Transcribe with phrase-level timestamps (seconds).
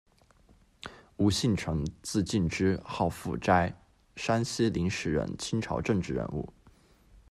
[1.17, 3.71] 吴性成，字近之，号复斋，
[4.15, 6.51] 山西灵石人，清朝政治人物。